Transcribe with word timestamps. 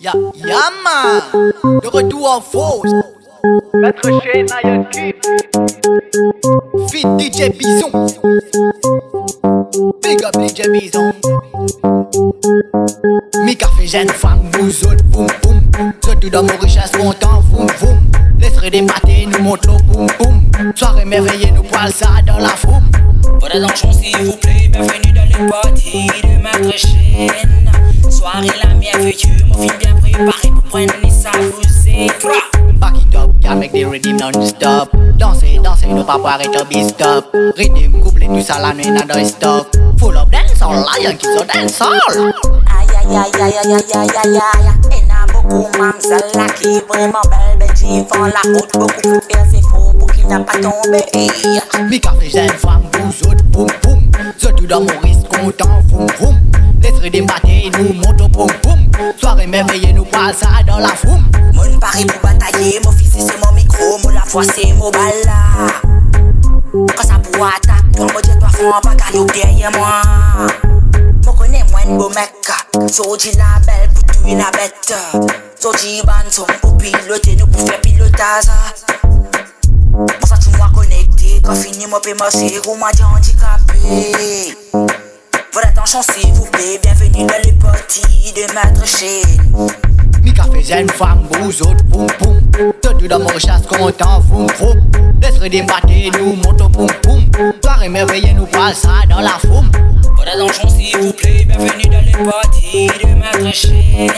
Ya, 0.00 0.12
ya 0.36 0.70
man, 0.82 1.50
de 1.82 1.88
retour 1.88 2.30
en 2.30 2.40
force. 2.40 2.90
Maître 3.74 4.08
Shane 4.22 4.46
Iron 4.64 4.84
Kid. 4.90 5.14
Fit 6.90 7.06
DJ 7.18 7.50
Bison. 7.56 7.90
Big 10.02 10.24
up 10.24 10.34
DJ 10.36 10.70
Bison. 10.70 11.12
Mi 13.44 13.56
café 13.56 13.86
jeune 13.86 14.08
femme, 14.08 14.50
vous 14.58 14.84
autres, 14.84 15.04
boum 15.04 15.26
boum. 15.42 15.60
Surtout 16.02 16.30
dans 16.30 16.42
nos 16.42 16.56
richesses, 16.58 16.92
content, 16.92 17.42
boum 17.50 17.66
boum. 17.80 17.98
Laisserai 18.38 18.70
des 18.70 18.82
matés, 18.82 19.26
nous 19.26 19.42
monte 19.42 19.66
le 19.66 19.72
boum 19.92 20.06
boum. 20.18 20.72
Soirée 20.74 21.04
merveilleux, 21.04 21.52
nous 21.54 21.62
poil 21.62 21.92
ça 21.92 22.08
dans 22.26 22.38
la 22.38 22.48
foule. 22.48 22.72
Pour 23.38 23.48
attention 23.48 23.92
s'il 23.92 24.16
vous 24.16 24.36
plaît, 24.36 24.68
bienvenue 24.70 25.12
dans 25.12 25.24
les 25.24 25.50
parties 25.50 26.06
de 26.22 26.42
Maître 26.42 26.78
Finally, 30.70 31.10
ça 31.10 31.30
vous 31.38 31.66
Back 32.78 32.96
it 33.00 33.14
up, 33.14 33.30
yeah, 33.40 33.54
make 33.54 33.72
the 33.72 33.84
rhythm 33.84 34.16
non-stop. 34.16 34.90
Danser, 35.16 35.58
danser, 35.62 35.86
nous 35.86 36.04
pas 36.04 36.14
pouvoir 36.14 36.40
être 36.40 36.66
bistop 36.66 37.34
Rhythm, 37.56 38.00
couplet, 38.02 38.26
tout 38.26 38.40
ça 38.40 38.58
la 38.60 38.74
nuit, 38.74 38.90
n'a 38.90 39.02
de 39.02 39.24
stop. 39.24 39.68
Full 39.98 40.16
up 40.16 40.28
dance 40.30 40.60
all, 40.60 40.84
lion 41.00 41.16
qui 41.16 41.26
so 41.26 41.44
dance 41.44 41.80
all 41.80 42.32
Aïe, 42.66 42.86
aïe, 42.98 43.16
aïe, 43.16 43.32
aïe, 43.40 43.72
aïe, 43.72 43.84
aïe, 43.94 44.10
aïe, 44.24 44.40
aïe 44.54 44.98
Et 44.98 45.06
n'a 45.06 45.24
beaucoup, 45.32 45.66
mamselle 45.78 46.52
qui 46.60 46.76
est 46.76 46.86
vraiment 46.86 47.22
belle 47.30 47.58
Mais 47.58 47.66
j'y 47.74 48.00
vends 48.00 48.26
la 48.26 48.58
route, 48.58 48.70
beaucoup 48.74 49.00
plus 49.02 49.20
faire, 49.30 49.46
c'est 49.50 49.62
faux 49.62 49.92
Pour 49.98 50.12
qu'il 50.12 50.26
n'a 50.26 50.40
pas 50.40 50.58
tombé 50.58 51.04
Mi 51.88 52.00
café, 52.00 52.28
j'aime 52.28 52.50
femme, 52.50 52.82
vous 52.92 53.28
autres, 53.30 53.44
boum, 53.44 53.68
boum 53.82 54.02
Surtout 54.36 54.66
dans 54.66 54.80
mon 54.80 54.98
risque, 55.02 55.28
content, 55.28 55.80
voum, 55.86 56.06
voum 56.18 56.35
Laisserai 57.06 57.10
des 57.10 57.22
matés, 57.22 57.70
nous 57.78 57.92
monte 57.94 58.20
au 58.20 58.28
boum. 58.28 58.48
Soirée 59.16 59.46
merveilleux, 59.46 59.92
nous 59.92 60.04
parle 60.04 60.34
ça 60.34 60.48
dans 60.66 60.78
la 60.78 60.88
foule. 60.88 61.20
Mon 61.52 61.78
pari 61.78 62.04
pour 62.04 62.20
batailler, 62.20 62.80
mon 62.84 62.90
fils 62.90 63.12
c'est 63.12 63.44
mon 63.44 63.52
micro, 63.52 63.98
mon 64.02 64.10
la 64.10 64.22
voix 64.26 64.42
c'est 64.42 64.72
mon 64.72 64.90
bala 64.90 65.70
Quand 66.72 67.06
ça 67.06 67.18
pour 67.32 67.46
attaque, 67.46 67.92
pour 67.94 68.06
me 68.06 68.22
dire 68.22 68.38
toi 68.38 68.48
fond, 68.48 68.72
pas 68.82 68.94
qu'à 68.94 69.12
derrière 69.32 69.70
moi 69.72 70.02
Mon 71.24 71.32
connais 71.32 71.64
moi 71.70 71.80
un 71.86 71.96
beau 71.96 72.08
mec, 72.08 72.32
Soji 72.90 73.32
la 73.32 73.60
belle 73.64 73.88
pour 73.94 74.16
tuer 74.16 74.34
la 74.34 74.50
bête 74.50 74.94
Soji 75.60 76.02
ban 76.04 76.12
son 76.30 76.46
pour 76.60 76.76
piloter, 76.76 77.36
nous 77.36 77.46
pour 77.46 77.66
faire 77.68 77.80
pilotage 77.80 78.46
Pour 79.92 80.28
ça 80.28 80.36
tu 80.38 80.50
m'as 80.58 80.70
connecté, 80.70 81.40
quand 81.44 81.54
fini 81.54 81.86
mon 81.86 82.00
paiement 82.00 82.24
c'est 82.30 82.66
ou 82.66 82.74
m'a 82.76 82.88
handicapé. 82.88 84.56
Votre 85.52 85.68
attention 85.68 86.02
s'il 86.02 86.32
vous 86.34 86.45
Bienvenue 86.66 87.26
dans 87.26 87.38
le 87.44 87.52
party 87.62 88.32
de 88.34 88.52
ma 88.52 88.84
chez 88.84 89.22
nous. 89.52 89.68
Mi 90.24 90.32
café 90.32 90.60
j'aime 90.64 90.88
femme, 90.88 91.22
vous 91.38 91.62
autres, 91.62 91.84
boum 91.84 92.08
boum. 92.18 92.40
Tout 92.82 93.06
dans 93.06 93.20
mon 93.20 93.38
chasse, 93.38 93.64
content, 93.68 94.18
vous 94.28 94.48
vous. 94.58 94.74
Laisse 95.22 95.38
des 95.38 95.62
pâtés, 95.62 96.10
nous 96.18 96.34
montons 96.34 96.68
boum 96.68 96.88
boum. 97.04 97.22
Soirée 97.62 97.88
merveilleux, 97.88 98.32
nous 98.34 98.46
passe 98.46 98.78
ça 98.78 99.06
dans 99.08 99.20
la 99.20 99.38
foule. 99.38 99.70
Pas 100.16 100.36
donjon 100.36 100.68
s'il 100.68 100.96
vous 100.98 101.12
plaît, 101.12 101.46
bienvenue 101.46 101.84
dans 101.84 102.04
le 102.04 102.30
party 102.30 102.88
de 102.88 103.14
ma 103.14 103.52
chez 103.52 104.08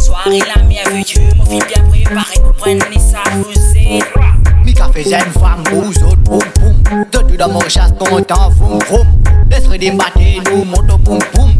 Soirée 0.00 0.40
la 0.52 0.60
merveilleuse, 0.64 1.36
mon 1.36 1.44
fils 1.44 1.64
bien 1.64 1.84
préparé 1.88 2.40
pour 2.42 2.54
prendre 2.54 2.84
sa 2.98 3.30
cousine. 3.30 4.02
Mi 4.64 4.74
café 4.74 5.04
j'aime 5.08 5.30
femme, 5.32 5.62
vous 5.70 5.92
autres, 6.04 6.16
boum 6.24 6.40
boum. 6.58 7.04
Tout 7.12 7.36
dans 7.36 7.48
mon 7.50 7.60
chasse, 7.68 7.92
content, 7.96 8.50
vous 8.50 8.80
vous. 8.90 9.04
Laisse 9.48 9.68
des 9.68 9.92
pâtés, 9.92 10.40
nous 10.50 10.64
montons 10.64 10.98
boum 10.98 11.20
boum 11.34 11.57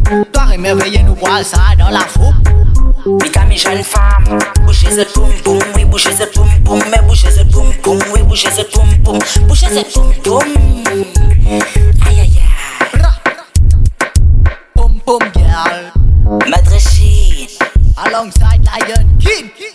émerveillés, 0.58 1.02
nous 1.02 1.14
boire 1.14 1.44
ça 1.44 1.58
dans 1.78 1.88
la 1.88 2.00
soupe. 2.00 3.18
Pika 3.22 3.44
mi 3.44 3.56
femme, 3.58 4.38
bougez 4.64 4.90
ce 4.90 5.12
toum 5.12 5.30
toum, 5.44 5.58
oui 5.76 5.84
bougez 5.84 6.12
ce 6.12 6.24
toum 6.24 6.48
toum, 6.64 6.82
mais 6.90 7.00
bougez 7.06 7.30
ce 7.30 7.42
toum 7.44 7.72
toum, 7.82 7.98
oui 8.12 8.22
bougez 8.22 8.50
ce 8.50 8.62
toum 8.62 8.88
toum, 9.04 9.18
bougez 9.46 9.66
ce 9.66 9.92
toum 9.92 10.12
toum. 10.22 10.42
Aïe 12.06 12.20
aïe 12.20 12.42
Alongside 17.96 18.62
Lion 18.64 19.18
King. 19.18 19.67